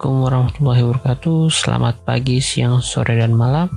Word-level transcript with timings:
Assalamualaikum 0.00 0.32
warahmatullahi 0.32 0.82
wabarakatuh. 0.88 1.40
Selamat 1.52 1.94
pagi, 2.08 2.40
siang, 2.40 2.80
sore, 2.80 3.20
dan 3.20 3.36
malam. 3.36 3.68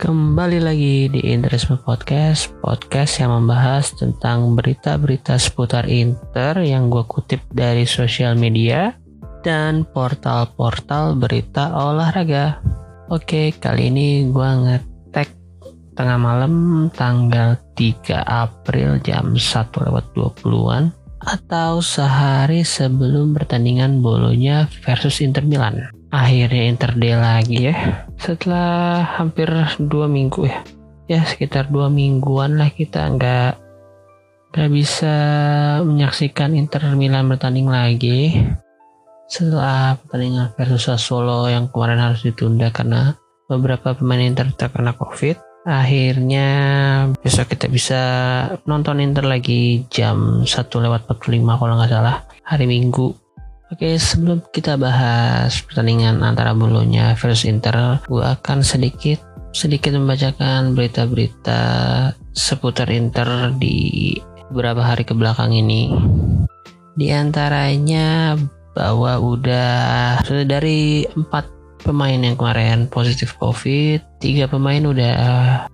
Kembali 0.00 0.64
lagi 0.64 1.12
di 1.12 1.28
Interisme 1.28 1.76
Podcast 1.76 2.56
Podcast 2.64 3.20
yang 3.20 3.36
membahas 3.36 3.92
tentang 3.92 4.56
berita-berita 4.56 5.36
seputar 5.36 5.84
Inter 5.92 6.64
Yang 6.64 6.84
gue 6.88 7.04
kutip 7.04 7.40
dari 7.52 7.84
sosial 7.84 8.32
media 8.40 8.96
Dan 9.44 9.84
portal-portal 9.84 11.20
berita 11.20 11.68
olahraga. 11.68 12.64
Oke, 13.12 13.52
kali 13.60 13.92
ini 13.92 14.32
gue 14.32 14.50
ngetek 14.72 15.28
tengah 16.00 16.16
malam 16.16 16.88
tanggal 16.96 17.60
3 17.76 18.24
April 18.24 19.04
jam 19.04 19.36
1 19.36 19.68
lewat 19.84 20.16
20-an 20.16 20.97
atau 21.22 21.82
sehari 21.82 22.62
sebelum 22.62 23.34
pertandingan 23.34 23.98
Bolonya 23.98 24.70
versus 24.82 25.18
Inter 25.22 25.42
Milan. 25.44 25.90
Akhirnya 26.08 26.64
Inter 26.70 26.92
D 26.96 27.12
lagi 27.12 27.68
ya. 27.68 28.06
Setelah 28.16 29.04
hampir 29.18 29.50
dua 29.76 30.08
minggu 30.08 30.48
ya, 30.48 30.64
ya 31.10 31.20
sekitar 31.26 31.68
dua 31.68 31.92
mingguan 31.92 32.56
lah 32.56 32.72
kita 32.72 33.04
nggak 33.12 33.52
nggak 34.54 34.70
bisa 34.72 35.14
menyaksikan 35.84 36.56
Inter 36.56 36.88
Milan 36.96 37.28
bertanding 37.28 37.68
lagi. 37.68 38.40
Setelah 39.28 40.00
pertandingan 40.00 40.56
versus 40.56 40.88
Sassuolo 40.88 41.52
yang 41.52 41.68
kemarin 41.68 42.00
harus 42.00 42.24
ditunda 42.24 42.72
karena 42.72 43.12
beberapa 43.44 43.92
pemain 43.92 44.24
Inter 44.24 44.48
terkena 44.56 44.96
COVID 44.96 45.47
akhirnya 45.66 46.48
besok 47.18 47.54
kita 47.56 47.66
bisa 47.66 48.02
nonton 48.68 49.02
Inter 49.02 49.26
lagi 49.26 49.86
jam 49.90 50.46
1 50.46 50.48
lewat 50.70 51.10
45 51.10 51.58
kalau 51.58 51.74
nggak 51.78 51.92
salah 51.92 52.22
hari 52.46 52.66
Minggu. 52.68 53.14
Oke 53.68 54.00
sebelum 54.00 54.40
kita 54.48 54.80
bahas 54.80 55.60
pertandingan 55.60 56.24
antara 56.24 56.56
Bolonya 56.56 57.12
versus 57.20 57.44
Inter 57.44 58.00
gue 58.08 58.24
akan 58.24 58.64
sedikit 58.64 59.20
sedikit 59.52 59.92
membacakan 59.92 60.72
berita-berita 60.72 61.60
seputar 62.32 62.88
Inter 62.88 63.52
di 63.60 64.16
beberapa 64.48 64.80
hari 64.80 65.04
ke 65.04 65.12
belakang 65.12 65.52
ini. 65.52 65.92
Di 66.96 67.12
antaranya 67.12 68.40
bahwa 68.72 69.20
udah 69.20 70.24
dari 70.48 71.04
empat 71.04 71.44
pemain 71.84 72.18
yang 72.18 72.40
kemarin 72.40 72.88
positif 72.88 73.36
COVID, 73.36 74.00
tiga 74.18 74.50
pemain 74.50 74.82
udah 74.82 75.16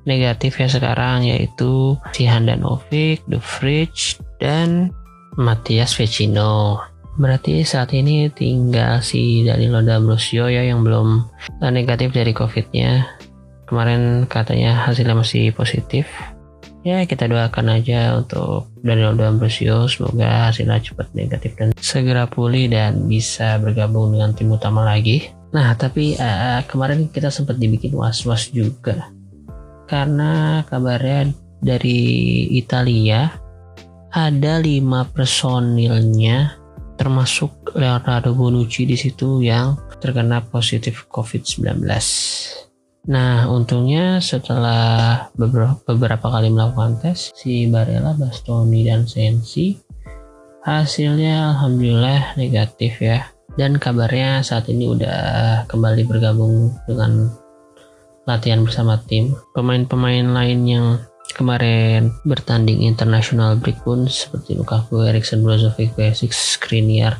negatif 0.04 0.60
ya 0.60 0.68
sekarang 0.68 1.24
yaitu 1.28 1.96
si 2.12 2.28
Handanovic, 2.28 3.24
The 3.28 3.40
Fridge, 3.40 4.20
dan 4.40 4.92
Matias 5.40 5.96
Vecino. 5.96 6.80
Berarti 7.14 7.62
saat 7.62 7.94
ini 7.94 8.26
tinggal 8.30 8.98
si 8.98 9.46
Danilo 9.46 9.80
D'Ambrosio 9.80 10.50
ya 10.50 10.66
yang 10.66 10.82
belum 10.82 11.24
negatif 11.62 12.10
dari 12.10 12.34
COVID-nya. 12.34 13.06
Kemarin 13.64 14.28
katanya 14.28 14.86
hasilnya 14.86 15.16
masih 15.16 15.54
positif. 15.54 16.10
Ya 16.84 17.00
kita 17.08 17.24
doakan 17.24 17.80
aja 17.80 18.12
untuk 18.18 18.68
Danilo 18.84 19.16
D'Ambrosio 19.16 19.88
semoga 19.88 20.52
hasilnya 20.52 20.84
cepat 20.84 21.16
negatif 21.16 21.56
dan 21.56 21.72
segera 21.80 22.28
pulih 22.28 22.68
dan 22.68 23.08
bisa 23.08 23.56
bergabung 23.56 24.12
dengan 24.12 24.36
tim 24.36 24.52
utama 24.52 24.84
lagi. 24.84 25.32
Nah, 25.54 25.78
tapi 25.78 26.18
uh, 26.18 26.66
kemarin 26.66 27.06
kita 27.08 27.30
sempat 27.30 27.56
dibikin 27.62 27.94
was-was 27.94 28.50
juga 28.50 29.14
karena 29.86 30.64
kabarnya 30.66 31.30
dari 31.60 32.00
Italia 32.56 33.30
ada 34.10 34.58
lima 34.58 35.06
personilnya 35.06 36.58
termasuk 36.94 37.74
Leonardo 37.74 38.34
Bonucci 38.34 38.86
di 38.86 38.94
situ 38.94 39.42
yang 39.42 39.74
terkena 39.98 40.42
positif 40.46 41.06
COVID-19. 41.10 41.82
Nah, 43.04 43.50
untungnya 43.50 44.22
setelah 44.22 45.28
beberapa, 45.36 45.76
beberapa 45.84 46.26
kali 46.30 46.48
melakukan 46.48 47.02
tes, 47.04 47.34
si 47.36 47.68
Barella, 47.68 48.16
Bastoni, 48.16 48.86
dan 48.86 49.04
Sensi 49.04 49.76
hasilnya 50.64 51.52
alhamdulillah 51.52 52.40
negatif 52.40 52.96
ya 53.04 53.33
dan 53.54 53.78
kabarnya 53.78 54.42
saat 54.42 54.66
ini 54.70 54.90
udah 54.90 55.64
kembali 55.70 56.02
bergabung 56.06 56.74
dengan 56.86 57.30
latihan 58.26 58.64
bersama 58.64 58.98
tim. 59.04 59.36
Pemain-pemain 59.54 60.24
lain 60.24 60.60
yang 60.66 60.86
kemarin 61.34 62.14
bertanding 62.24 62.84
internasional 62.84 63.56
break 63.56 63.80
pun 63.82 64.06
seperti 64.06 64.58
Lukaku, 64.58 65.04
Eriksen, 65.04 65.44
Brozovic, 65.44 65.94
Basic, 65.96 66.30
Skriniar, 66.34 67.16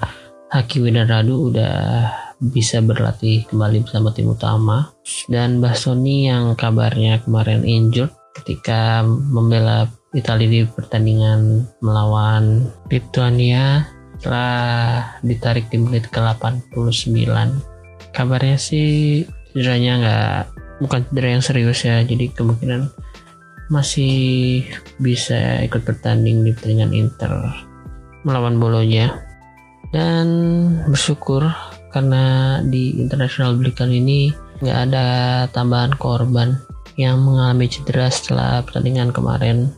Hakimi 0.50 0.95
dan 0.95 1.11
Radu 1.11 1.50
udah 1.50 2.09
bisa 2.39 2.83
berlatih 2.83 3.47
kembali 3.49 3.87
bersama 3.87 4.11
tim 4.11 4.31
utama 4.31 4.91
dan 5.31 5.62
Bastoni 5.62 6.28
yang 6.28 6.59
kabarnya 6.59 7.22
kemarin 7.22 7.62
injured 7.62 8.11
ketika 8.43 9.06
membela 9.06 9.87
Italia 10.15 10.47
di 10.47 10.61
pertandingan 10.66 11.66
melawan 11.83 12.71
Lithuania 12.91 13.87
setelah 14.19 15.19
ditarik 15.21 15.69
di 15.69 15.79
menit 15.83 16.09
ke 16.09 16.19
89 16.23 16.71
kabarnya 18.15 18.57
sih 18.57 19.23
cederanya 19.51 19.93
nggak 20.01 20.41
bukan 20.83 21.01
cedera 21.11 21.29
yang 21.39 21.45
serius 21.45 21.87
ya 21.87 22.03
jadi 22.03 22.31
kemungkinan 22.35 22.91
masih 23.73 24.63
bisa 25.01 25.65
ikut 25.65 25.83
bertanding 25.83 26.45
di 26.45 26.51
pertandingan 26.53 26.93
Inter 26.93 27.33
melawan 28.27 28.61
Bolonya 28.61 29.25
dan 29.95 30.27
bersyukur 30.91 31.47
karena 31.95 32.59
di 32.67 32.99
international 32.99 33.55
break 33.55 33.79
kali 33.79 34.03
ini 34.03 34.21
nggak 34.59 34.79
ada 34.91 35.07
tambahan 35.55 35.95
korban 35.97 36.59
yang 36.99 37.23
mengalami 37.23 37.67
cedera 37.71 38.11
setelah 38.11 38.63
pertandingan 38.63 39.11
kemarin 39.11 39.71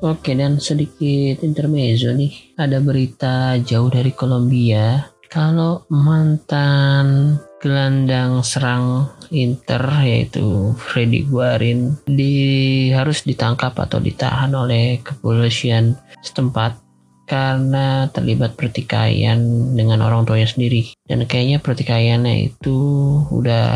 Oke 0.00 0.32
dan 0.32 0.56
sedikit 0.56 1.44
intermezzo 1.44 2.16
nih. 2.16 2.56
Ada 2.56 2.80
berita 2.80 3.60
jauh 3.60 3.92
dari 3.92 4.16
Kolombia. 4.16 5.12
Kalau 5.28 5.84
mantan 5.92 7.36
gelandang 7.60 8.40
serang 8.40 9.12
Inter 9.28 9.84
yaitu 10.00 10.72
Freddy 10.80 11.28
Guarin 11.28 12.00
di 12.08 12.88
harus 12.96 13.28
ditangkap 13.28 13.76
atau 13.76 14.00
ditahan 14.00 14.56
oleh 14.56 15.04
kepolisian 15.04 16.00
setempat 16.24 16.80
karena 17.28 18.08
terlibat 18.08 18.56
pertikaian 18.56 19.36
dengan 19.76 20.00
orang 20.00 20.24
tuanya 20.24 20.48
sendiri. 20.48 20.96
Dan 21.04 21.28
kayaknya 21.28 21.60
pertikaiannya 21.60 22.48
itu 22.48 22.80
udah 23.28 23.68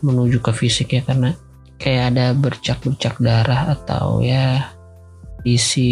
menuju 0.00 0.40
ke 0.40 0.56
fisik 0.56 0.96
ya 0.96 1.04
karena 1.04 1.36
kayak 1.76 2.16
ada 2.16 2.32
bercak-bercak 2.32 3.20
darah 3.20 3.76
atau 3.76 4.24
ya 4.24 4.75
isi 5.46 5.90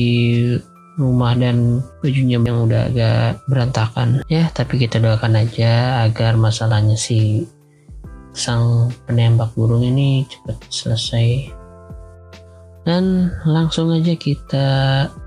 rumah 0.99 1.39
dan 1.39 1.83
bajunya 2.03 2.39
yang 2.43 2.67
udah 2.67 2.91
agak 2.91 3.43
berantakan 3.51 4.23
ya 4.31 4.51
tapi 4.55 4.79
kita 4.79 5.03
doakan 5.03 5.43
aja 5.43 6.03
agar 6.07 6.39
masalahnya 6.39 6.95
si 6.95 7.47
sang 8.35 8.91
penembak 9.07 9.55
burung 9.55 9.83
ini 9.83 10.27
cepat 10.27 10.59
selesai 10.71 11.51
dan 12.85 13.33
langsung 13.49 13.97
aja 13.97 14.13
kita 14.13 14.69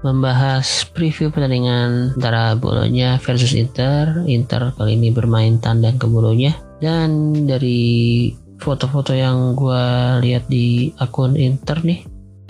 membahas 0.05 0.85
preview 0.93 1.33
pertandingan 1.33 2.13
antara 2.13 2.53
Bolonya 2.53 3.17
versus 3.17 3.57
Inter. 3.57 4.21
Inter 4.29 4.77
kali 4.77 4.93
ini 4.93 5.09
bermain 5.09 5.57
tandang 5.57 5.97
ke 5.97 6.05
Bolonya. 6.05 6.53
Dan 6.77 7.33
dari 7.49 8.29
foto-foto 8.61 9.17
yang 9.17 9.57
gue 9.57 9.85
lihat 10.21 10.45
di 10.45 10.93
akun 11.01 11.33
Inter 11.33 11.81
nih, 11.81 12.05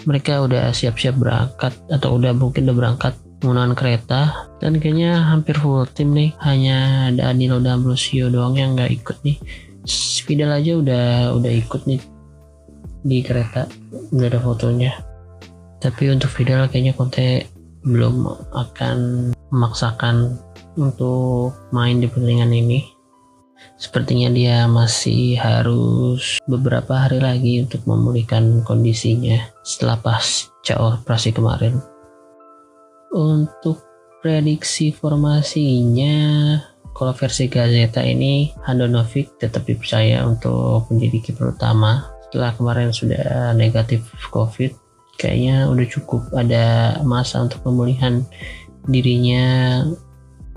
mereka 0.07 0.39
udah 0.47 0.71
siap-siap 0.71 1.19
berangkat 1.19 1.75
atau 1.91 2.15
udah 2.15 2.31
mungkin 2.31 2.63
udah 2.63 2.77
berangkat 2.79 3.13
menggunakan 3.43 3.75
kereta. 3.75 4.21
Dan 4.63 4.79
kayaknya 4.79 5.19
hampir 5.19 5.59
full 5.59 5.83
tim 5.91 6.15
nih. 6.15 6.31
Hanya 6.39 7.11
Danilo 7.11 7.59
dan 7.59 7.83
Brusio 7.83 8.31
doang 8.31 8.55
yang 8.55 8.79
nggak 8.79 9.03
ikut 9.03 9.17
nih. 9.27 9.37
Fidel 10.23 10.51
aja 10.55 10.79
udah 10.79 11.05
udah 11.35 11.51
ikut 11.51 11.83
nih 11.85 11.99
di 13.03 13.19
kereta. 13.19 13.67
Udah 14.15 14.27
ada 14.31 14.39
fotonya. 14.39 14.95
Tapi 15.83 16.09
untuk 16.09 16.31
Fidel 16.31 16.71
kayaknya 16.71 16.95
Conte 16.95 17.45
belum 17.83 18.25
akan 18.55 18.97
memaksakan 19.51 20.39
untuk 20.79 21.51
main 21.75 21.99
di 21.99 22.07
pertandingan 22.07 22.51
ini 22.51 22.96
Sepertinya 23.75 24.31
dia 24.31 24.63
masih 24.71 25.35
harus 25.35 26.39
beberapa 26.47 26.95
hari 26.95 27.19
lagi 27.19 27.53
untuk 27.59 27.83
memulihkan 27.83 28.63
kondisinya 28.63 29.43
setelah 29.67 29.99
pasca 29.99 30.75
operasi 30.79 31.35
kemarin. 31.35 31.77
Untuk 33.11 33.83
prediksi 34.23 34.95
formasinya, 34.95 36.17
kalau 36.97 37.13
versi 37.13 37.45
Gazeta 37.45 38.01
ini 38.01 38.49
Handanovic 38.65 39.37
tetap 39.37 39.67
dipercaya 39.69 40.25
untuk 40.25 40.89
menjadi 40.89 41.29
kiper 41.29 41.53
utama. 41.53 42.09
Setelah 42.27 42.51
kemarin 42.57 42.89
sudah 42.89 43.53
negatif 43.53 44.03
COVID, 44.33 44.73
kayaknya 45.21 45.69
udah 45.69 45.87
cukup 45.87 46.21
ada 46.33 46.97
masa 47.05 47.45
untuk 47.45 47.61
pemulihan 47.61 48.25
dirinya 48.87 49.83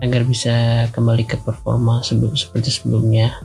agar 0.00 0.25
bisa 0.25 0.87
kembali 0.93 1.25
ke 1.29 1.37
performa 1.41 2.00
sebelum 2.00 2.37
seperti 2.37 2.73
sebelumnya. 2.73 3.37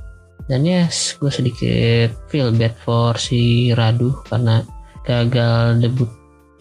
Dan 0.45 0.61
ya 0.61 0.85
yes, 0.85 1.17
gue 1.17 1.31
sedikit 1.33 2.13
feel 2.29 2.53
bad 2.53 2.75
for 2.85 3.17
si 3.17 3.73
Radu 3.73 4.13
karena 4.29 4.61
gagal 5.05 5.81
debut 5.81 6.09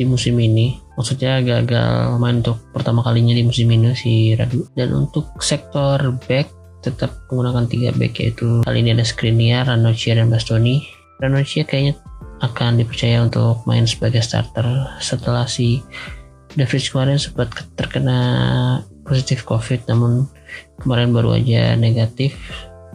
di 0.00 0.04
musim 0.08 0.40
ini. 0.40 0.80
Maksudnya 0.94 1.42
gagal 1.42 2.16
main 2.22 2.40
untuk 2.40 2.58
pertama 2.70 3.02
kalinya 3.02 3.34
di 3.34 3.44
musim 3.44 3.68
ini 3.70 3.92
si 3.92 4.32
Radu. 4.34 4.66
Dan 4.72 4.94
untuk 4.94 5.36
sektor 5.42 6.00
back 6.26 6.48
tetap 6.84 7.12
menggunakan 7.32 7.64
tiga 7.68 7.90
back 7.96 8.20
yaitu 8.20 8.60
kali 8.64 8.84
ini 8.84 8.92
ada 8.92 9.04
Skriniar, 9.04 9.68
Ranocchia 9.68 10.16
dan 10.16 10.28
Bastoni. 10.32 10.84
Ranocchia 11.20 11.64
kayaknya 11.64 11.96
akan 12.42 12.80
dipercaya 12.80 13.24
untuk 13.24 13.64
main 13.64 13.88
sebagai 13.88 14.20
starter 14.20 14.64
setelah 15.00 15.48
si 15.48 15.80
David 16.54 16.82
kemarin 16.86 17.18
sempat 17.18 17.50
terkena 17.74 18.20
positif 19.04 19.44
COVID 19.44 19.86
namun 19.86 20.26
kemarin 20.80 21.12
baru 21.12 21.36
aja 21.36 21.76
negatif 21.76 22.34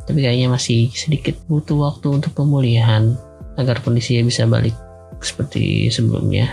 tapi 0.09 0.25
kayaknya 0.25 0.50
masih 0.50 0.89
sedikit 0.97 1.38
butuh 1.45 1.77
waktu 1.85 2.09
untuk 2.09 2.33
pemulihan 2.33 3.13
agar 3.61 3.77
kondisinya 3.85 4.25
bisa 4.25 4.50
balik 4.50 4.73
seperti 5.21 5.91
sebelumnya. 5.94 6.50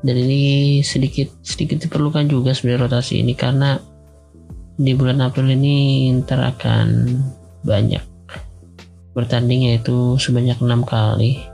Dan 0.00 0.24
ini 0.24 0.80
sedikit 0.80 1.28
sedikit 1.44 1.84
diperlukan 1.84 2.24
juga 2.32 2.56
sebenarnya 2.56 2.88
rotasi 2.88 3.20
ini 3.20 3.36
karena 3.36 3.76
di 4.80 4.96
bulan 4.96 5.20
April 5.20 5.52
ini 5.52 6.08
Inter 6.08 6.48
akan 6.48 6.88
banyak 7.60 8.00
bertanding 9.12 9.72
yaitu 9.72 10.16
sebanyak 10.16 10.56
enam 10.64 10.80
kali. 10.80 11.44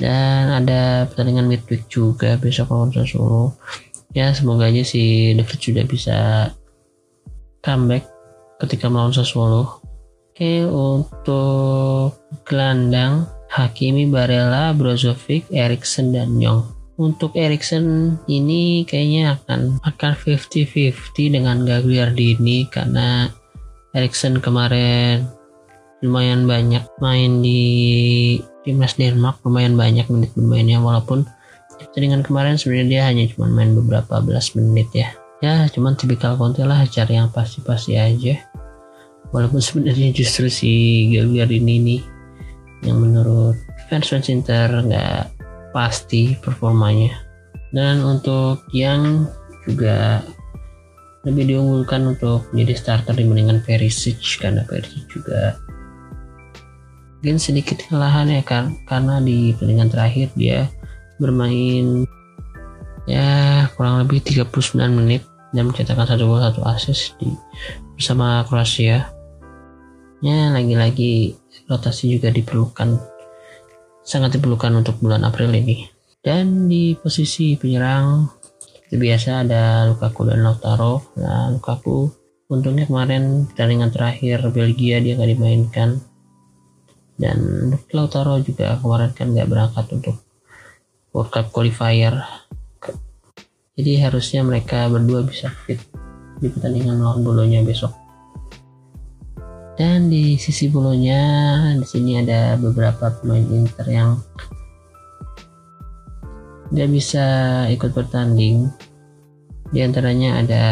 Dan 0.00 0.48
ada 0.64 1.04
pertandingan 1.12 1.44
midweek 1.44 1.92
juga 1.92 2.40
besok 2.40 2.72
lawan 2.72 2.88
Sassuolo. 2.88 3.52
Ya 4.16 4.32
semoga 4.32 4.72
aja 4.72 4.80
si 4.80 5.36
David 5.36 5.60
sudah 5.60 5.84
bisa 5.84 6.18
comeback 7.60 8.08
ketika 8.60 8.88
melawan 8.92 9.12
Sassuolo 9.12 9.80
Oke, 10.30 10.64
untuk 10.64 12.16
gelandang 12.48 13.28
Hakimi, 13.50 14.08
Barella, 14.08 14.72
Brozovic, 14.72 15.44
Erikson 15.52 16.16
dan 16.16 16.38
Young. 16.40 16.64
Untuk 16.96 17.36
Erikson 17.36 18.16
ini 18.24 18.88
kayaknya 18.88 19.36
akan 19.36 19.84
akan 19.84 20.12
50-50 20.16 21.34
dengan 21.34 21.66
Gagliardini 21.66 22.70
karena 22.72 23.28
Erikson 23.92 24.40
kemarin 24.40 25.28
lumayan 26.00 26.48
banyak 26.48 26.88
main 27.04 27.44
di 27.44 27.60
timnas 28.64 28.96
Denmark 28.96 29.44
lumayan 29.44 29.76
banyak 29.76 30.08
menit 30.08 30.32
bermainnya 30.32 30.80
walaupun 30.80 31.28
pertandingan 31.76 32.24
kemarin 32.24 32.56
sebenarnya 32.56 32.88
dia 32.88 33.02
hanya 33.12 33.24
cuma 33.28 33.52
main 33.52 33.76
beberapa 33.76 34.24
belas 34.24 34.56
menit 34.56 34.88
ya 34.96 35.12
ya 35.40 35.66
cuman 35.72 35.96
tipikal 35.96 36.36
Conte 36.36 36.64
lah 36.64 36.84
cari 36.88 37.16
yang 37.16 37.32
pasti-pasti 37.32 37.96
aja. 37.96 38.36
Walaupun 39.30 39.62
sebenarnya 39.62 40.12
justru 40.12 40.50
si 40.50 40.70
Gagliardini 41.12 41.74
ini 41.80 41.96
yang 42.84 43.00
menurut 43.00 43.56
fans 43.88 44.08
fans 44.08 44.28
Inter 44.28 44.68
nggak 44.68 45.32
pasti 45.72 46.36
performanya. 46.40 47.12
Dan 47.70 48.02
untuk 48.02 48.66
yang 48.74 49.28
juga 49.64 50.24
lebih 51.24 51.52
diunggulkan 51.52 52.16
untuk 52.16 52.48
menjadi 52.50 52.74
starter 52.76 53.14
dibandingkan 53.14 53.60
Perisic 53.60 54.18
karena 54.40 54.64
Perisic 54.64 55.04
juga 55.12 55.60
mungkin 57.20 57.36
sedikit 57.36 57.76
kelelahan 57.84 58.32
ya 58.32 58.40
kan 58.40 58.80
karena 58.88 59.20
di 59.20 59.52
pertandingan 59.52 59.92
terakhir 59.92 60.32
dia 60.32 60.72
bermain 61.20 62.08
ya 63.04 63.68
kurang 63.76 64.00
lebih 64.00 64.24
39 64.24 64.48
menit 64.96 65.20
dan 65.50 65.66
mencetakkan 65.66 66.06
satu 66.06 66.24
gol 66.26 66.42
satu 66.42 66.62
assist 66.66 67.18
di 67.18 67.30
bersama 67.98 68.46
Kroasia. 68.46 69.10
Ya 70.20 70.52
lagi-lagi 70.52 71.34
rotasi 71.66 72.12
juga 72.18 72.28
diperlukan 72.28 73.00
sangat 74.04 74.36
diperlukan 74.36 74.84
untuk 74.84 75.00
bulan 75.00 75.24
April 75.24 75.52
ini. 75.54 75.88
Dan 76.20 76.68
di 76.68 76.92
posisi 76.98 77.56
penyerang 77.56 78.28
biasa 78.92 79.46
ada 79.46 79.88
Lukaku 79.88 80.28
dan 80.28 80.44
Lautaro. 80.44 81.14
Nah 81.16 81.48
Lukaku 81.54 82.10
untungnya 82.50 82.84
kemarin 82.84 83.46
pertandingan 83.48 83.94
terakhir 83.94 84.44
Belgia 84.52 85.00
dia 85.00 85.16
nggak 85.16 85.30
dimainkan. 85.38 85.90
Dan 87.16 87.70
Lautaro 87.94 88.40
juga 88.44 88.76
kemarin 88.76 89.14
kan 89.16 89.32
nggak 89.32 89.48
berangkat 89.48 89.86
untuk 89.94 90.16
World 91.10 91.30
Cup 91.32 91.46
qualifier 91.50 92.22
jadi 93.78 94.10
harusnya 94.10 94.42
mereka 94.42 94.90
berdua 94.90 95.22
bisa 95.22 95.52
fit 95.66 95.78
di 96.40 96.48
pertandingan 96.48 96.98
melawan 96.98 97.22
Bolonya 97.22 97.60
besok. 97.62 97.94
Dan 99.80 100.12
di 100.12 100.36
sisi 100.36 100.68
bulunya 100.68 101.22
di 101.80 101.86
sini 101.88 102.20
ada 102.20 102.60
beberapa 102.60 103.08
pemain 103.16 103.40
Inter 103.48 103.86
yang 103.88 104.20
nggak 106.68 106.90
bisa 106.92 107.26
ikut 107.72 107.96
bertanding. 107.96 108.68
Di 109.70 109.80
antaranya 109.80 110.42
ada 110.42 110.64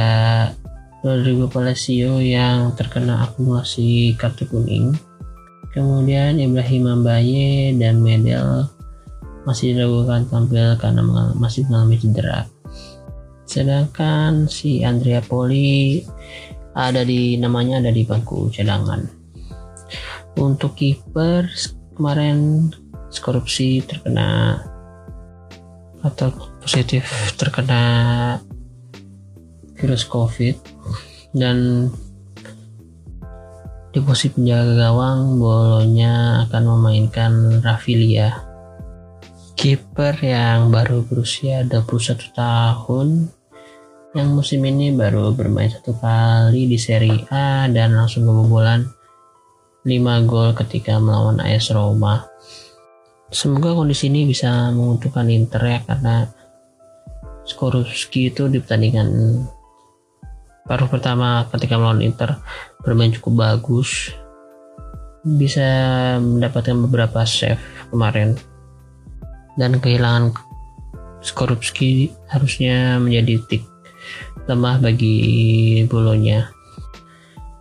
Rodrigo 1.00 1.47
Palacio 1.49 2.19
yang 2.21 2.75
terkena 2.77 3.25
akumulasi 3.25 4.19
kartu 4.19 4.45
kuning. 4.50 4.93
Kemudian 5.73 6.37
Ibrahim 6.43 7.00
Ambaye 7.00 7.73
dan 7.79 8.03
Medel 8.03 8.67
masih 9.47 9.73
diragukan 9.73 10.29
tampil 10.29 10.77
karena 10.77 11.33
masih 11.33 11.65
mengalami 11.71 11.97
cedera 11.97 12.45
sedangkan 13.49 14.45
si 14.45 14.85
Andrea 14.85 15.25
Poli 15.25 16.05
ada 16.77 17.03
di 17.03 17.41
namanya 17.41 17.81
ada 17.81 17.91
di 17.91 18.05
bangku 18.05 18.53
cadangan. 18.53 19.03
Untuk 20.37 20.77
kiper 20.77 21.49
kemarin 21.97 22.71
korupsi 23.17 23.81
terkena 23.83 24.61
atau 26.05 26.31
positif 26.62 27.09
terkena 27.35 27.83
virus 29.75 30.06
covid 30.06 30.55
dan 31.33 31.88
di 33.88 33.99
posisi 34.05 34.37
penjaga 34.37 34.93
gawang 34.93 35.40
bolonya 35.40 36.45
akan 36.47 36.62
memainkan 36.76 37.33
Rafilia. 37.64 38.45
Kiper 39.59 40.14
yang 40.23 40.71
baru 40.71 41.02
berusia 41.02 41.67
21 41.67 42.31
tahun 42.37 43.38
yang 44.17 44.33
musim 44.33 44.65
ini 44.65 44.88
baru 44.97 45.37
bermain 45.37 45.69
satu 45.69 45.93
kali 46.00 46.65
di 46.65 46.81
Serie 46.81 47.29
A 47.29 47.69
dan 47.69 47.93
langsung 47.93 48.25
kebobolan 48.25 48.88
5 49.85 50.25
gol 50.25 50.57
ketika 50.57 50.97
melawan 50.97 51.45
AS 51.45 51.69
Roma. 51.77 52.25
Semoga 53.29 53.77
kondisi 53.77 54.09
ini 54.09 54.25
bisa 54.25 54.73
menguntungkan 54.73 55.29
Inter 55.29 55.61
ya 55.61 55.79
karena 55.85 56.25
Skorupski 57.45 58.33
itu 58.33 58.49
di 58.49 58.61
pertandingan 58.65 59.09
paruh 60.65 60.88
pertama 60.88 61.45
ketika 61.53 61.77
melawan 61.77 62.00
Inter 62.00 62.41
bermain 62.81 63.12
cukup 63.12 63.45
bagus 63.45 64.12
bisa 65.25 65.69
mendapatkan 66.17 66.77
beberapa 66.88 67.29
save 67.29 67.61
kemarin 67.93 68.41
dan 69.61 69.77
kehilangan 69.77 70.33
Skorupski 71.21 72.09
harusnya 72.33 72.97
menjadi 72.97 73.37
tik 73.49 73.77
lemah 74.49 74.81
bagi 74.81 75.85
bolonya 75.87 76.49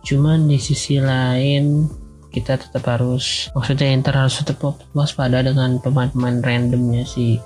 cuman 0.08 0.48
di 0.48 0.56
sisi 0.56 0.98
lain 0.98 1.84
kita 2.32 2.56
tetap 2.56 2.84
harus 2.88 3.52
maksudnya 3.52 3.92
Inter 3.92 4.16
harus 4.16 4.40
tetap 4.40 4.60
waspada 4.96 5.44
dengan 5.44 5.76
pemain-pemain 5.84 6.40
randomnya 6.40 7.04
si 7.04 7.36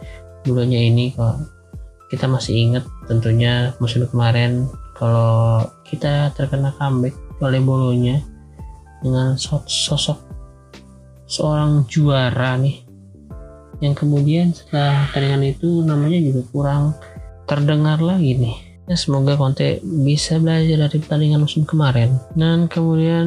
bolonya 0.47 0.79
ini 0.79 1.15
kalau 1.15 1.43
kita 2.11 2.29
masih 2.29 2.55
ingat 2.55 2.85
tentunya 3.09 3.73
musim 3.81 4.05
kemarin 4.07 4.69
kalau 4.95 5.65
kita 5.89 6.31
terkena 6.37 6.71
comeback 6.77 7.17
oleh 7.41 7.59
bolonya 7.59 8.21
dengan 9.03 9.35
sosok 9.41 10.21
seorang 11.27 11.89
juara 11.89 12.61
nih. 12.61 12.85
Yang 13.83 14.07
kemudian 14.07 14.55
setelah 14.55 15.11
pertandingan 15.11 15.59
itu 15.59 15.83
namanya 15.83 16.19
juga 16.23 16.43
kurang 16.55 16.85
terdengar 17.51 17.99
lagi 17.99 18.39
nih 18.39 18.72
Ya, 18.91 18.99
semoga 18.99 19.39
Conte 19.39 19.79
bisa 19.83 20.43
belajar 20.43 20.89
dari 20.89 20.99
pertandingan 20.99 21.47
musim 21.47 21.63
kemarin. 21.63 22.19
Dan 22.35 22.67
kemudian 22.67 23.27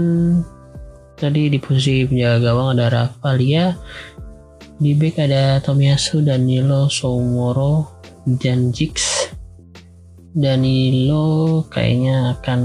tadi 1.16 1.48
di 1.48 1.58
posisi 1.64 2.04
penjaga 2.04 2.52
gawang 2.52 2.76
ada 2.76 2.92
Rafalia, 2.92 3.72
di 4.76 4.92
back 4.92 5.24
ada 5.24 5.64
Tomiyasu, 5.64 6.28
Danilo, 6.28 6.92
Soumoro, 6.92 8.04
dan 8.28 8.76
Jix. 8.76 9.32
Danilo 10.36 11.64
kayaknya 11.72 12.36
akan 12.36 12.60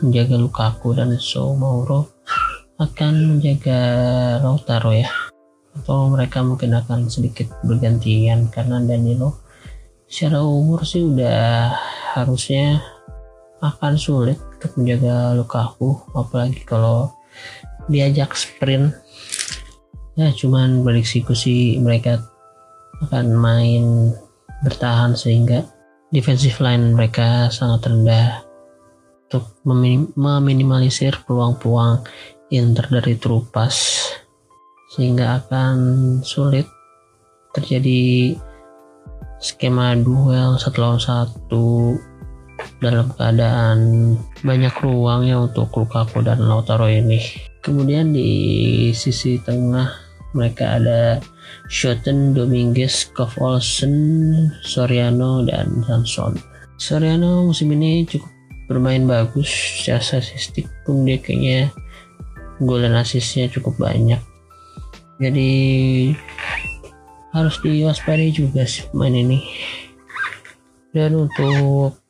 menjaga 0.00 0.36
Lukaku 0.40 0.96
dan 0.96 1.12
Soumoro 1.20 2.08
akan 2.80 3.36
menjaga 3.36 3.80
Lautaro 4.40 4.92
ya 4.96 5.08
atau 5.76 6.08
mereka 6.08 6.40
mungkin 6.40 6.72
akan 6.72 7.12
sedikit 7.12 7.52
bergantian 7.64 8.48
karena 8.48 8.80
Danilo 8.80 9.44
secara 10.08 10.40
umur 10.40 10.88
sih 10.88 11.04
udah 11.04 11.76
harusnya 12.16 12.80
akan 13.60 14.00
sulit 14.00 14.40
untuk 14.56 14.72
menjaga 14.80 15.36
Lukaku 15.36 16.00
apalagi 16.16 16.64
kalau 16.64 17.12
diajak 17.92 18.32
sprint. 18.32 18.96
Ya 20.16 20.32
cuman 20.32 20.80
prediksi 20.80 21.20
sih 21.36 21.76
mereka 21.76 22.24
akan 23.04 23.36
main 23.36 24.16
bertahan 24.64 25.12
sehingga 25.12 25.68
defensive 26.08 26.56
line 26.64 26.96
mereka 26.96 27.52
sangat 27.52 27.92
rendah 27.92 28.40
untuk 29.28 29.52
meminimalisir 30.16 31.20
peluang-peluang 31.28 32.00
Inter 32.48 32.86
dari 32.88 33.18
terupas 33.18 34.06
sehingga 34.94 35.42
akan 35.44 35.76
sulit 36.22 36.64
terjadi 37.52 38.32
skema 39.40 39.96
duel 39.98 40.56
satu 40.56 40.76
lawan 40.80 41.00
satu 41.00 41.96
dalam 42.80 43.08
keadaan 43.16 43.78
banyak 44.40 44.72
ruang 44.80 45.28
ya 45.28 45.40
untuk 45.40 45.72
Lukaku 45.72 46.24
dan 46.24 46.44
Lautaro 46.44 46.88
ini. 46.88 47.20
Kemudian 47.60 48.12
di 48.12 48.30
sisi 48.92 49.40
tengah 49.40 49.92
mereka 50.36 50.76
ada 50.80 51.20
Schotten, 51.72 52.36
Dominguez, 52.36 53.08
Kov 53.16 53.36
Olsen, 53.40 53.94
Soriano, 54.60 55.40
dan 55.44 55.84
Samson. 55.84 56.36
Soriano 56.76 57.48
musim 57.48 57.72
ini 57.72 58.04
cukup 58.04 58.28
bermain 58.66 59.06
bagus 59.06 59.48
secara 59.48 60.02
statistik 60.02 60.66
pun 60.82 61.06
dia 61.06 61.22
kayaknya 61.22 61.70
gol 62.58 62.82
dan 62.82 62.98
asisnya 62.98 63.46
cukup 63.46 63.78
banyak 63.78 64.18
jadi 65.22 65.50
harus 67.36 67.60
diwaspadai 67.60 68.32
juga 68.32 68.64
sih 68.64 68.88
pemain 68.88 69.12
ini. 69.12 69.44
Dan 70.96 71.28
untuk 71.28 72.00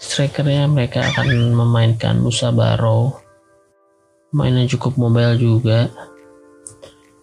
strikernya 0.00 0.64
mereka 0.64 1.04
akan 1.04 1.52
memainkan 1.52 2.16
Musa 2.16 2.48
Barrow 2.48 3.20
mainnya 4.32 4.64
cukup 4.64 4.96
mobile 4.96 5.36
juga. 5.36 5.92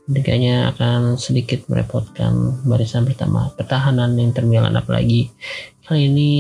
Kayaknya 0.08 0.72
akan 0.72 1.20
sedikit 1.20 1.68
merepotkan 1.68 2.64
barisan 2.64 3.04
pertama 3.04 3.52
pertahanan 3.60 4.16
yang 4.16 4.32
Milan 4.48 4.80
apalagi 4.80 5.36
kali 5.84 6.08
ini 6.08 6.32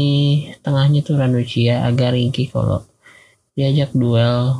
tengahnya 0.63 1.03
tuh 1.03 1.19
Ranuccia 1.19 1.83
agak 1.83 2.15
ringkih 2.15 2.47
kalau 2.47 2.87
diajak 3.59 3.91
duel 3.91 4.55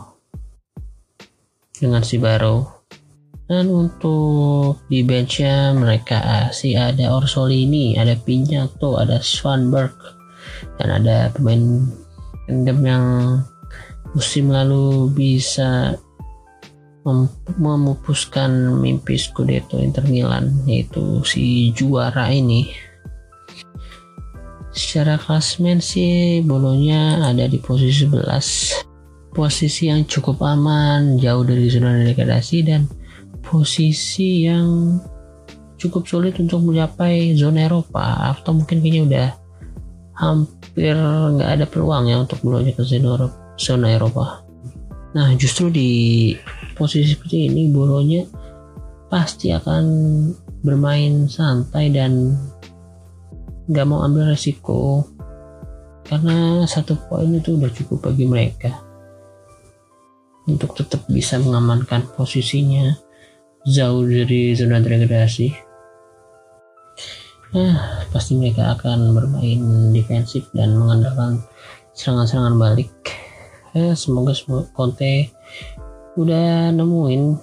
dengan 1.79 2.03
si 2.03 2.19
Barrow 2.19 2.76
dan 3.47 3.71
untuk 3.71 4.83
di 4.91 5.07
benchnya 5.07 5.71
mereka 5.71 6.51
sih 6.51 6.75
ada 6.75 7.15
Orsolini, 7.15 7.95
ada 7.95 8.19
Pinyato, 8.19 8.99
ada 8.99 9.23
Swanberg, 9.23 9.95
dan 10.75 10.99
ada 10.99 11.31
pemain 11.31 11.87
tandem 12.47 12.79
yang 12.83 13.05
musim 14.11 14.51
lalu 14.51 15.07
bisa 15.15 15.95
mem 17.07 17.31
memupuskan 17.55 18.83
mimpi 18.83 19.15
Scudetto 19.15 19.79
Inter 19.79 20.03
Milan 20.11 20.51
yaitu 20.67 21.23
si 21.23 21.71
juara 21.71 22.27
ini. 22.27 22.67
Secara 24.75 25.15
klasmen 25.15 25.79
sih 25.79 26.43
bolonya 26.43 27.23
ada 27.23 27.47
di 27.47 27.57
posisi 27.63 28.05
11 28.05 29.31
posisi 29.31 29.87
yang 29.87 30.03
cukup 30.03 30.43
aman 30.43 31.15
jauh 31.21 31.45
dari 31.47 31.69
zona 31.69 32.01
degradasi 32.01 32.57
dan 32.65 32.89
posisi 33.43 34.45
yang 34.47 34.97
cukup 35.77 36.09
sulit 36.09 36.35
untuk 36.41 36.65
mencapai 36.65 37.37
zona 37.37 37.69
Eropa. 37.69 38.33
Atau 38.33 38.57
mungkin 38.57 38.81
kayaknya 38.81 39.01
udah 39.05 39.27
hampir 40.17 40.97
nggak 41.37 41.51
ada 41.61 41.65
peluang 41.69 42.09
ya 42.09 42.17
untuk 42.17 42.41
menuju 42.41 42.73
ke 42.73 42.83
zona 43.57 43.87
Eropa. 43.93 44.41
Nah 45.13 45.33
justru 45.37 45.69
di 45.69 45.89
posisi 46.73 47.13
seperti 47.13 47.49
ini 47.49 47.69
Bolonya 47.69 48.25
pasti 49.07 49.53
akan 49.53 49.83
bermain 50.65 51.29
santai 51.31 51.93
dan 51.93 52.35
nggak 53.69 53.87
mau 53.87 54.03
ambil 54.03 54.33
resiko. 54.33 55.05
Karena 56.07 56.63
satu 56.63 56.95
poin 57.11 57.27
itu 57.35 57.59
udah 57.59 57.67
cukup 57.67 58.07
bagi 58.07 58.23
mereka 58.23 58.71
untuk 60.47 60.71
tetap 60.79 61.03
bisa 61.11 61.35
mengamankan 61.35 62.07
posisinya 62.15 62.95
jauh 63.67 64.07
dari 64.07 64.55
zona 64.55 64.79
degradasi. 64.79 65.51
Nah 67.51 68.07
pasti 68.15 68.39
mereka 68.39 68.79
akan 68.79 69.11
bermain 69.11 69.91
defensif 69.91 70.47
dan 70.55 70.79
mengandalkan 70.79 71.43
serangan-serangan 71.91 72.55
balik. 72.55 72.91
Ya 73.75 73.91
semoga 73.93 74.31
Conte 74.71 75.35
udah 76.15 76.71
nemuin 76.71 77.35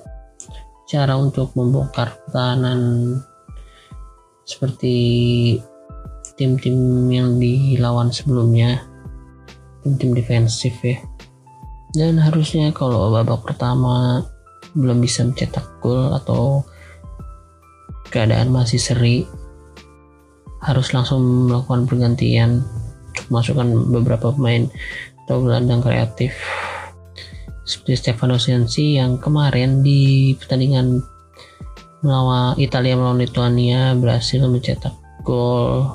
cara 0.89 1.15
untuk 1.21 1.53
membongkar 1.53 2.17
pertahanan 2.25 2.81
seperti 4.49 4.97
tim-tim 6.41 7.09
yang 7.13 7.37
dilawan 7.37 8.09
sebelumnya 8.09 8.81
tim-tim 9.85 10.17
defensif 10.17 10.73
ya. 10.81 10.97
Dan 11.95 12.19
harusnya 12.19 12.75
kalau 12.75 13.15
babak 13.15 13.47
pertama 13.47 14.27
belum 14.75 14.99
bisa 15.01 15.23
mencetak 15.23 15.65
gol 15.79 16.13
atau 16.15 16.67
keadaan 18.11 18.51
masih 18.51 18.79
seri 18.79 19.27
harus 20.63 20.95
langsung 20.95 21.51
melakukan 21.51 21.87
pergantian 21.87 22.65
masukkan 23.29 23.67
beberapa 23.91 24.35
pemain 24.35 24.69
atau 25.25 25.41
gelandang 25.41 25.81
kreatif. 25.81 26.37
Seperti 27.65 27.97
Stefano 27.97 28.37
Sensi 28.37 29.01
yang 29.01 29.17
kemarin 29.17 29.81
di 29.81 30.37
pertandingan 30.37 31.01
melawan 32.05 32.61
Italia 32.61 32.93
melawan 32.93 33.17
Lituania 33.17 33.97
berhasil 33.97 34.45
mencetak 34.45 34.93
gol 35.25 35.89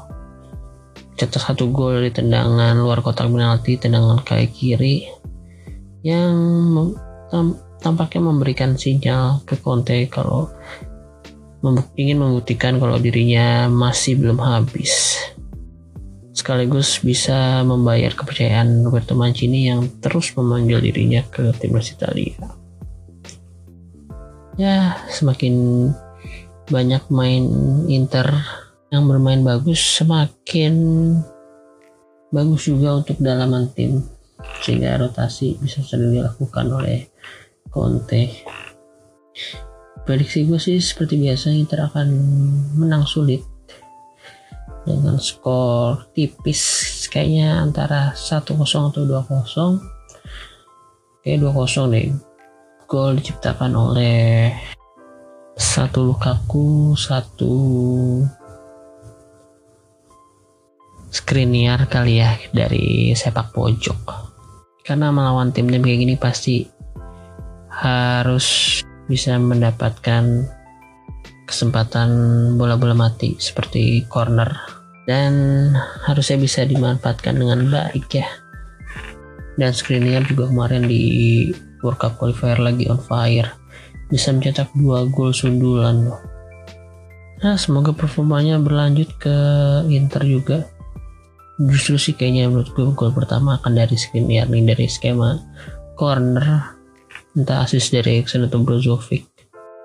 cetak 1.13 1.51
satu 1.53 1.69
gol 1.69 2.01
di 2.01 2.09
tendangan 2.09 2.73
luar 2.79 3.05
kotak 3.05 3.29
penalti 3.29 3.77
tendangan 3.77 4.25
kaki 4.25 4.47
kiri 4.49 5.05
yang 6.01 6.33
tampaknya 7.79 8.21
memberikan 8.23 8.75
sinyal 8.75 9.43
ke 9.47 9.55
Conte 9.59 10.07
kalau 10.11 10.51
ingin 11.99 12.19
membuktikan 12.19 12.79
kalau 12.79 12.95
dirinya 12.99 13.67
masih 13.67 14.15
belum 14.15 14.39
habis. 14.39 15.19
Sekaligus 16.31 17.03
bisa 17.03 17.67
membayar 17.67 18.15
kepercayaan 18.15 18.87
Roberto 18.87 19.11
Mancini 19.11 19.67
yang 19.67 19.99
terus 19.99 20.31
memanggil 20.39 20.79
dirinya 20.79 21.19
ke 21.27 21.51
timnas 21.59 21.91
Italia. 21.91 22.35
Ya 24.55 24.99
semakin 25.11 25.87
banyak 26.71 27.03
main 27.11 27.43
Inter 27.91 28.27
yang 28.91 29.07
bermain 29.07 29.43
bagus 29.43 29.79
semakin 29.79 30.73
bagus 32.29 32.69
juga 32.69 33.01
untuk 33.01 33.17
dalaman 33.19 33.69
tim 33.73 34.05
sehingga 34.63 35.01
rotasi 35.01 35.57
bisa 35.59 35.81
sering 35.83 36.13
dilakukan 36.15 36.67
oleh 36.71 37.09
Conte. 37.67 38.47
Prediksi 40.07 40.47
gue 40.47 40.55
sih 40.55 40.79
seperti 40.79 41.19
biasa 41.19 41.51
Inter 41.51 41.91
akan 41.91 42.07
menang 42.79 43.03
sulit. 43.03 43.43
Dengan 44.87 45.19
skor 45.19 46.09
tipis 46.15 46.61
kayaknya 47.11 47.59
antara 47.59 48.15
1-0 48.15 48.55
atau 48.55 49.03
2-0 49.05 49.99
kayak 51.21 51.39
2-0 51.43 51.93
deh. 51.93 52.07
Gol 52.89 53.21
diciptakan 53.21 53.75
oleh 53.77 54.49
satu 55.59 56.07
Lukaku 56.07 56.97
satu 56.97 57.53
Skriniar 61.09 61.89
kali 61.89 62.21
ya 62.21 62.37
dari 62.53 63.13
sepak 63.17 63.53
pojok. 63.53 64.01
Karena 64.85 65.09
melawan 65.09 65.49
tim-tim 65.49 65.81
kayak 65.81 65.99
gini 66.05 66.15
pasti 66.17 66.65
harus 67.79 68.79
bisa 69.07 69.39
mendapatkan 69.39 70.43
kesempatan 71.47 72.09
bola-bola 72.59 72.93
mati 72.93 73.39
seperti 73.39 74.03
corner. 74.11 74.77
Dan 75.09 75.73
harusnya 76.05 76.37
bisa 76.37 76.61
dimanfaatkan 76.69 77.33
dengan 77.33 77.65
baik 77.65 78.05
ya. 78.13 78.29
Dan 79.57 79.73
Skriniar 79.73 80.21
juga 80.29 80.45
kemarin 80.45 80.85
di 80.85 81.01
World 81.81 81.97
Cup 81.97 82.21
Qualifier 82.21 82.61
lagi 82.61 82.85
on 82.85 83.01
fire. 83.01 83.49
Bisa 84.13 84.29
mencetak 84.29 84.69
dua 84.77 85.09
gol 85.09 85.33
sundulan. 85.33 86.13
Nah 87.41 87.55
semoga 87.57 87.89
performanya 87.89 88.61
berlanjut 88.61 89.09
ke 89.17 89.37
Inter 89.89 90.21
juga. 90.29 90.69
Justru 91.57 91.97
sih 91.97 92.13
kayaknya 92.13 92.53
menurut 92.53 92.69
gue 92.77 92.85
gol 92.93 93.09
pertama 93.09 93.57
akan 93.57 93.73
dari 93.73 93.97
Skriniar 93.97 94.45
nih 94.45 94.69
dari 94.69 94.85
skema 94.85 95.41
corner 95.97 96.78
entah 97.39 97.63
asis 97.63 97.95
dari 97.95 98.19
atau 98.19 98.59
Brozovic. 98.59 99.23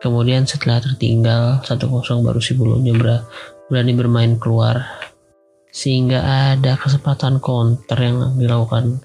Kemudian 0.02 0.44
setelah 0.44 0.82
tertinggal 0.82 1.62
1-0 1.62 1.88
baru 2.26 2.40
si 2.42 2.52
Bolonya 2.58 2.92
berani 3.70 3.92
bermain 3.94 4.34
keluar. 4.36 4.84
Sehingga 5.70 6.52
ada 6.54 6.76
kesempatan 6.76 7.38
counter 7.38 7.98
yang 7.98 8.36
dilakukan 8.36 9.00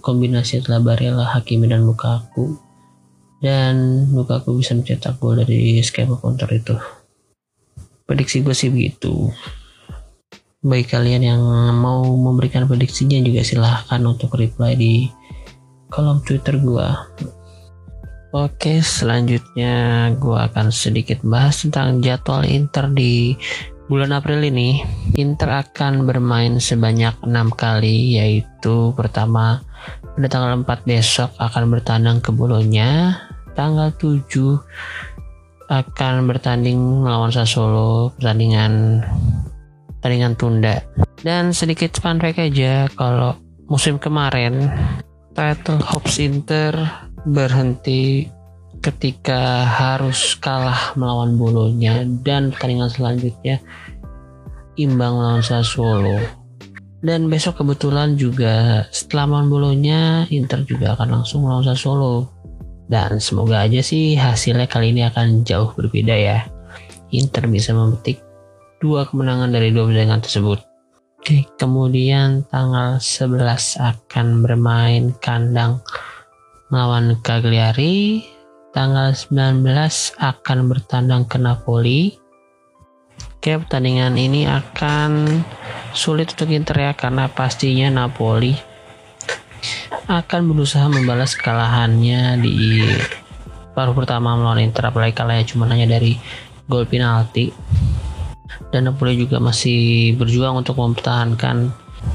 kombinasi 0.00 0.62
setelah 0.62 0.80
Barella, 0.84 1.26
Hakimi 1.28 1.66
dan 1.66 1.82
Lukaku. 1.82 2.56
Dan 3.42 4.06
Lukaku 4.14 4.56
bisa 4.56 4.72
mencetak 4.72 5.20
gol 5.20 5.40
dari 5.40 5.82
skema 5.82 6.16
counter 6.16 6.48
itu. 6.54 6.76
Prediksi 8.04 8.40
gue 8.40 8.54
sih 8.56 8.70
begitu. 8.72 9.28
Bagi 10.64 10.88
kalian 10.88 11.22
yang 11.26 11.42
mau 11.76 12.00
memberikan 12.06 12.64
prediksinya 12.64 13.20
juga 13.20 13.44
silahkan 13.44 14.00
untuk 14.00 14.32
reply 14.40 14.72
di 14.72 15.10
kolom 15.92 16.24
twitter 16.24 16.56
gue 16.56 16.88
Oke, 18.34 18.82
selanjutnya 18.82 20.10
gue 20.18 20.34
akan 20.34 20.74
sedikit 20.74 21.22
bahas 21.22 21.62
tentang 21.62 22.02
jadwal 22.02 22.42
Inter 22.42 22.90
di 22.90 23.38
bulan 23.86 24.10
April 24.10 24.42
ini. 24.42 24.82
Inter 25.14 25.62
akan 25.62 26.02
bermain 26.02 26.58
sebanyak 26.58 27.14
enam 27.22 27.54
kali, 27.54 28.18
yaitu 28.18 28.90
pertama 28.98 29.62
pada 30.18 30.26
tanggal 30.26 30.66
4 30.66 30.66
besok 30.82 31.30
akan 31.38 31.78
bertandang 31.78 32.18
ke 32.18 32.34
Bolonya, 32.34 33.22
tanggal 33.54 33.94
7 34.02 34.26
akan 35.70 36.26
bertanding 36.26 37.06
melawan 37.06 37.30
Sassuolo, 37.30 38.18
pertandingan 38.18 38.98
pertandingan 40.02 40.34
tunda. 40.34 40.82
Dan 41.22 41.54
sedikit 41.54 42.02
fun 42.02 42.18
aja, 42.18 42.90
kalau 42.98 43.38
musim 43.70 43.94
kemarin 44.02 44.74
title 45.38 45.78
Hopes 45.86 46.18
Inter 46.18 46.74
berhenti 47.24 48.28
ketika 48.84 49.64
harus 49.64 50.36
kalah 50.36 50.92
melawan 50.96 51.40
Bolonya. 51.40 52.04
Dan 52.04 52.52
pertandingan 52.52 52.92
selanjutnya 52.92 53.60
imbang 54.76 55.16
melawan 55.16 55.44
Sassuolo. 55.44 56.20
Dan 57.04 57.28
besok 57.28 57.60
kebetulan 57.60 58.16
juga 58.16 58.88
setelah 58.88 59.28
melawan 59.28 59.48
Bolonya 59.52 60.24
Inter 60.32 60.64
juga 60.64 60.96
akan 60.96 61.20
langsung 61.20 61.44
melawan 61.44 61.64
Sassuolo. 61.64 62.28
Dan 62.84 63.16
semoga 63.16 63.64
aja 63.64 63.80
sih 63.80 64.12
hasilnya 64.16 64.68
kali 64.68 64.92
ini 64.92 65.08
akan 65.08 65.44
jauh 65.48 65.72
berbeda 65.72 66.12
ya. 66.12 66.44
Inter 67.08 67.48
bisa 67.48 67.72
memetik 67.72 68.20
dua 68.84 69.08
kemenangan 69.08 69.48
dari 69.48 69.72
dua 69.72 69.88
pertandingan 69.88 70.20
tersebut. 70.20 70.60
Oke, 71.24 71.48
kemudian 71.56 72.44
tanggal 72.52 73.00
11 73.00 73.80
akan 73.80 74.44
bermain 74.44 75.08
kandang 75.24 75.80
melawan 76.68 77.18
Cagliari. 77.20 78.24
Tanggal 78.74 79.14
19 79.14 79.62
akan 80.18 80.58
bertandang 80.66 81.30
ke 81.30 81.38
Napoli. 81.38 82.18
Oke, 83.38 83.54
pertandingan 83.60 84.18
ini 84.18 84.50
akan 84.50 85.42
sulit 85.94 86.34
untuk 86.34 86.50
Inter 86.50 86.90
ya 86.90 86.92
karena 86.98 87.30
pastinya 87.30 87.86
Napoli 87.86 88.56
akan 90.10 90.40
berusaha 90.52 90.84
membalas 90.90 91.38
kekalahannya 91.38 92.42
di 92.42 92.84
paruh 93.72 93.96
pertama 93.96 94.36
melawan 94.36 94.60
Inter 94.60 94.90
apalagi 94.90 95.16
kalahnya 95.16 95.46
cuma 95.48 95.70
hanya 95.70 95.86
dari 95.88 96.18
gol 96.68 96.84
penalti 96.84 97.54
dan 98.68 98.90
Napoli 98.90 99.16
juga 99.16 99.40
masih 99.40 100.12
berjuang 100.18 100.60
untuk 100.60 100.76
mempertahankan 100.76 101.72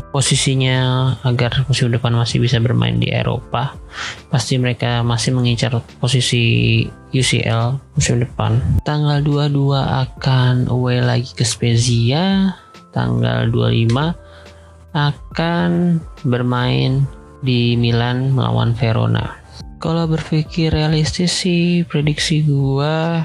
posisinya 0.09 0.77
agar 1.21 1.65
musim 1.69 1.93
depan 1.93 2.13
masih 2.17 2.41
bisa 2.41 2.57
bermain 2.57 2.97
di 2.97 3.13
Eropa. 3.13 3.77
Pasti 4.33 4.57
mereka 4.57 5.05
masih 5.05 5.33
mengincar 5.37 5.77
posisi 6.01 6.85
UCL 7.13 7.77
musim 7.93 8.21
depan. 8.21 8.61
Tanggal 8.85 9.21
22 9.21 9.77
akan 9.77 10.69
away 10.69 11.01
lagi 11.01 11.29
ke 11.33 11.45
Spezia. 11.45 12.57
Tanggal 12.89 13.53
25 13.53 14.97
akan 14.97 16.01
bermain 16.25 17.05
di 17.45 17.77
Milan 17.77 18.33
melawan 18.33 18.73
Verona. 18.73 19.37
Kalau 19.79 20.09
berpikir 20.09 20.73
realistis 20.75 21.31
sih 21.31 21.87
prediksi 21.87 22.43
gua 22.43 23.23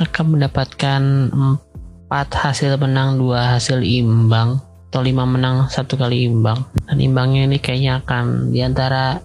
akan 0.00 0.24
mendapatkan 0.34 1.02
4 1.30 2.10
hasil 2.10 2.74
menang 2.82 3.14
dua 3.20 3.54
hasil 3.54 3.78
imbang 3.86 4.58
atau 4.94 5.02
5 5.02 5.26
menang 5.26 5.66
satu 5.66 5.98
kali 5.98 6.30
imbang. 6.30 6.62
Dan 6.86 7.02
imbangnya 7.02 7.50
ini 7.50 7.58
kayaknya 7.58 7.98
akan 8.06 8.54
di 8.54 8.62
antara 8.62 9.18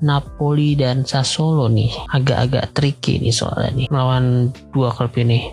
Napoli 0.00 0.72
dan 0.80 1.04
Sassuolo 1.04 1.68
nih. 1.68 1.92
Agak-agak 2.08 2.72
tricky 2.72 3.20
nih 3.20 3.28
soalnya 3.28 3.84
nih. 3.84 3.86
Melawan 3.92 4.48
dua 4.72 4.88
klub 4.96 5.12
ini. 5.20 5.52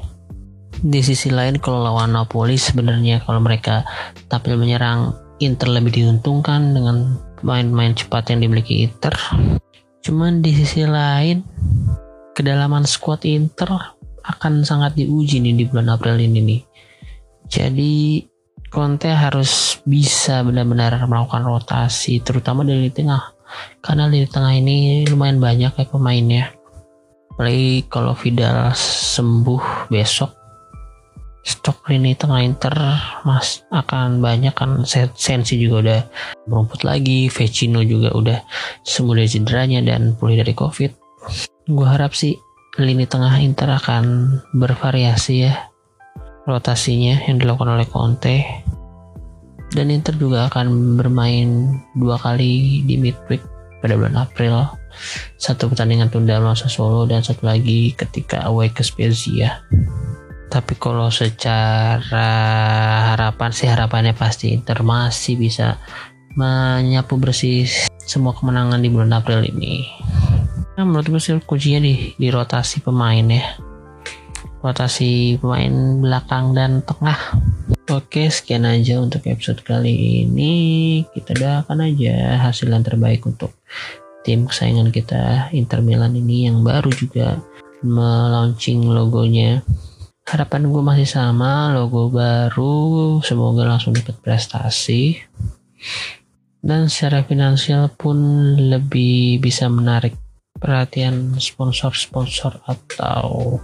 Di 0.79 1.03
sisi 1.03 1.35
lain 1.35 1.59
kalau 1.59 1.83
lawan 1.83 2.15
Napoli 2.15 2.55
sebenarnya 2.55 3.27
kalau 3.27 3.43
mereka 3.43 3.83
tampil 4.31 4.55
menyerang 4.55 5.11
Inter 5.43 5.67
lebih 5.67 5.91
diuntungkan 5.91 6.71
dengan 6.71 7.19
main-main 7.43 7.91
cepat 7.91 8.31
yang 8.31 8.39
dimiliki 8.39 8.87
Inter. 8.87 9.11
Cuman 9.99 10.39
di 10.39 10.55
sisi 10.55 10.87
lain 10.87 11.43
kedalaman 12.31 12.87
squad 12.87 13.27
Inter 13.27 13.67
akan 14.23 14.63
sangat 14.63 14.95
diuji 14.95 15.43
nih 15.43 15.59
di 15.59 15.63
bulan 15.67 15.91
April 15.91 16.23
ini 16.23 16.39
nih. 16.39 16.61
Jadi 17.51 18.23
Conte 18.75 19.07
harus 19.07 19.79
bisa 19.87 20.43
benar-benar 20.43 20.99
melakukan 21.07 21.47
rotasi 21.47 22.19
terutama 22.19 22.67
di 22.67 22.91
tengah. 22.91 23.31
Karena 23.79 24.11
di 24.11 24.27
tengah 24.27 24.51
ini 24.51 25.07
lumayan 25.07 25.39
banyak 25.39 25.79
ya 25.79 25.85
pemainnya. 25.87 26.51
Apalagi 27.31 27.87
kalau 27.87 28.11
Vidal 28.19 28.75
sembuh 28.75 29.87
besok 29.87 30.35
stok 31.45 31.87
lini 31.87 32.19
tengah 32.19 32.43
Inter 32.43 32.75
mas 33.23 33.63
akan 33.71 34.19
banyak 34.19 34.51
kan. 34.51 34.83
Sensi 35.15 35.55
juga 35.55 35.75
udah 35.79 36.01
merumput 36.51 36.83
lagi 36.83 37.31
Vecino 37.31 37.79
juga 37.79 38.11
udah 38.11 38.43
sembuh 38.83 39.15
dari 39.15 39.29
cederanya 39.31 39.79
dan 39.87 40.19
pulih 40.19 40.43
dari 40.43 40.51
covid. 40.51 40.91
Gue 41.71 41.87
harap 41.87 42.11
sih 42.11 42.35
lini 42.75 43.07
tengah 43.07 43.39
Inter 43.39 43.71
akan 43.71 44.03
bervariasi 44.51 45.33
ya 45.47 45.71
rotasinya 46.45 47.25
yang 47.25 47.41
dilakukan 47.41 47.75
oleh 47.75 47.87
Conte. 47.89 48.37
Dan 49.75 49.91
Inter 49.91 50.15
juga 50.15 50.47
akan 50.47 50.95
bermain 50.95 51.81
dua 51.97 52.15
kali 52.15 52.85
di 52.87 52.95
midweek 52.95 53.43
pada 53.83 53.97
bulan 53.99 54.15
April. 54.15 54.63
Satu 55.35 55.67
pertandingan 55.67 56.07
tunda 56.07 56.39
melawan 56.39 56.55
Solo 56.55 57.03
dan 57.03 57.19
satu 57.19 57.43
lagi 57.43 57.91
ketika 57.91 58.47
away 58.47 58.71
ke 58.71 58.85
Spezia. 58.85 59.59
Tapi 60.47 60.79
kalau 60.79 61.11
secara 61.11 62.29
harapan 63.11 63.51
sih 63.51 63.67
harapannya 63.67 64.15
pasti 64.15 64.55
Inter 64.55 64.79
masih 64.85 65.35
bisa 65.35 65.75
menyapu 66.39 67.19
bersih 67.19 67.67
semua 67.99 68.31
kemenangan 68.31 68.79
di 68.79 68.87
bulan 68.87 69.11
April 69.11 69.43
ini. 69.43 69.83
Nah, 70.79 70.83
menurut 70.87 71.07
gue 71.07 71.19
sih 71.19 71.35
kuncinya 71.43 71.83
di, 71.83 72.15
di 72.15 72.27
rotasi 72.31 72.79
pemain 72.79 73.23
ya 73.27 73.59
rotasi 74.65 75.37
pemain 75.37 76.01
belakang 76.01 76.57
dan 76.57 76.81
tengah. 76.81 77.37
Oke, 77.93 78.33
sekian 78.33 78.65
aja 78.65 78.97
untuk 78.97 79.21
episode 79.29 79.61
kali 79.61 80.25
ini. 80.25 80.53
Kita 81.13 81.37
doakan 81.37 81.85
aja 81.85 82.41
hasil 82.41 82.73
yang 82.73 82.81
terbaik 82.81 83.21
untuk 83.29 83.53
tim 84.25 84.49
kesayangan 84.49 84.89
kita 84.89 85.53
Inter 85.53 85.85
Milan 85.85 86.17
ini 86.17 86.49
yang 86.49 86.65
baru 86.65 86.89
juga 86.89 87.37
melaunching 87.85 88.89
logonya. 88.89 89.61
Harapan 90.25 90.73
gue 90.73 90.81
masih 90.81 91.05
sama, 91.05 91.69
logo 91.69 92.09
baru, 92.09 93.21
semoga 93.21 93.69
langsung 93.69 93.93
dapat 93.93 94.17
prestasi. 94.25 95.21
Dan 96.65 96.89
secara 96.89 97.21
finansial 97.21 97.93
pun 97.93 98.17
lebih 98.57 99.37
bisa 99.37 99.69
menarik 99.69 100.17
perhatian 100.57 101.37
sponsor-sponsor 101.37 102.57
atau 102.65 103.61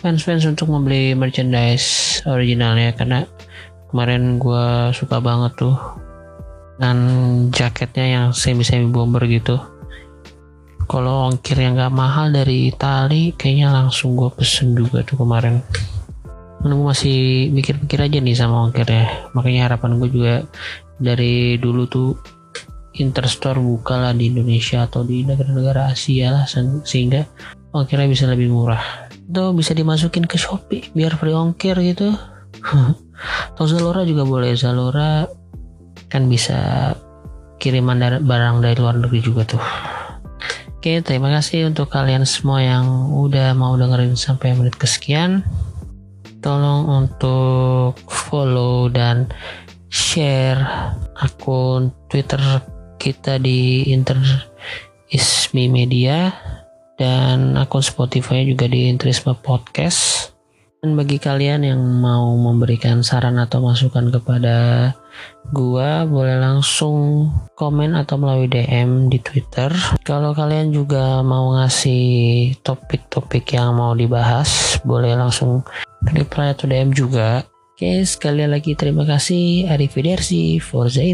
fans-fans 0.00 0.48
untuk 0.48 0.72
membeli 0.72 1.12
merchandise 1.12 2.20
originalnya 2.24 2.96
karena 2.96 3.28
kemarin 3.92 4.40
gue 4.40 4.96
suka 4.96 5.20
banget 5.20 5.52
tuh 5.60 5.76
dengan 6.80 6.98
jaketnya 7.52 8.06
yang 8.08 8.26
semi-semi 8.32 8.88
bomber 8.88 9.20
gitu. 9.28 9.60
Kalau 10.88 11.28
ongkir 11.28 11.60
yang 11.60 11.76
gak 11.76 11.92
mahal 11.92 12.32
dari 12.32 12.72
Itali 12.72 13.36
kayaknya 13.36 13.68
langsung 13.70 14.16
gue 14.16 14.32
pesen 14.32 14.72
juga 14.72 15.04
tuh 15.04 15.20
kemarin. 15.20 15.60
Gue 16.64 16.72
masih 16.72 17.52
mikir-mikir 17.52 18.00
aja 18.00 18.18
nih 18.24 18.34
sama 18.34 18.72
ongkirnya. 18.72 19.30
Makanya 19.36 19.68
harapan 19.68 20.00
gue 20.00 20.08
juga 20.08 20.34
dari 20.96 21.60
dulu 21.60 21.84
tuh 21.84 22.16
Interstore 22.96 23.62
buka 23.62 24.00
lah 24.00 24.12
di 24.16 24.32
Indonesia 24.32 24.82
atau 24.82 25.06
di 25.06 25.22
negara-negara 25.22 25.94
Asia 25.94 26.34
lah 26.34 26.44
sehingga 26.82 27.22
ongkirnya 27.70 28.10
bisa 28.10 28.26
lebih 28.26 28.50
murah 28.50 29.09
itu 29.30 29.54
bisa 29.54 29.72
dimasukin 29.78 30.26
ke 30.26 30.34
Shopee 30.34 30.90
biar 30.90 31.14
free 31.14 31.30
ongkir 31.30 31.78
gitu. 31.78 32.10
Atau 33.54 33.70
Zalora 33.70 34.02
juga 34.02 34.26
boleh. 34.26 34.58
Zalora 34.58 35.30
kan 36.10 36.26
bisa 36.26 36.92
kiriman 37.62 38.02
dari, 38.02 38.18
barang 38.18 38.58
dari 38.58 38.74
luar 38.74 38.98
negeri 38.98 39.20
juga 39.22 39.46
tuh. 39.46 39.62
Oke 40.80 41.04
terima 41.04 41.30
kasih 41.30 41.70
untuk 41.70 41.92
kalian 41.92 42.26
semua 42.26 42.64
yang 42.64 43.12
udah 43.14 43.54
mau 43.54 43.78
dengerin 43.78 44.18
sampai 44.18 44.58
menit 44.58 44.74
kesekian. 44.74 45.46
Tolong 46.42 46.88
untuk 46.88 48.00
follow 48.10 48.90
dan 48.90 49.30
share 49.92 50.64
akun 51.20 51.92
Twitter 52.08 52.40
kita 52.96 53.36
di 53.36 53.92
Inter 53.92 54.16
Ismi 55.12 55.68
Media 55.68 56.32
dan 57.00 57.56
akun 57.56 57.80
Spotify 57.80 58.44
juga 58.44 58.68
di 58.68 58.92
Interisme 58.92 59.32
Podcast. 59.32 60.28
Dan 60.80 60.96
bagi 60.96 61.20
kalian 61.20 61.64
yang 61.64 61.80
mau 62.00 62.32
memberikan 62.40 63.04
saran 63.04 63.36
atau 63.36 63.60
masukan 63.60 64.08
kepada 64.08 64.56
gua, 65.52 66.08
boleh 66.08 66.40
langsung 66.40 67.28
komen 67.56 67.92
atau 67.96 68.16
melalui 68.16 68.48
DM 68.48 69.12
di 69.12 69.20
Twitter. 69.20 69.68
Kalau 70.04 70.32
kalian 70.32 70.72
juga 70.72 71.20
mau 71.20 71.52
ngasih 71.56 72.56
topik-topik 72.64 73.44
yang 73.52 73.76
mau 73.76 73.92
dibahas, 73.92 74.80
boleh 74.84 75.12
langsung 75.16 75.60
reply 76.16 76.56
atau 76.56 76.64
DM 76.64 76.96
juga. 76.96 77.44
Oke, 77.76 78.04
sekali 78.08 78.44
lagi 78.48 78.72
terima 78.76 79.04
kasih. 79.04 79.68
Arrivederci, 79.68 80.60
Forza 80.64 81.04